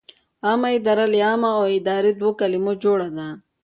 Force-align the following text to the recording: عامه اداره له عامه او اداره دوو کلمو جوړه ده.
عامه 0.47 0.69
اداره 0.77 1.05
له 1.13 1.19
عامه 1.27 1.49
او 1.59 1.63
اداره 1.77 2.11
دوو 2.19 2.29
کلمو 2.39 2.71
جوړه 2.83 3.07
ده. 3.17 3.27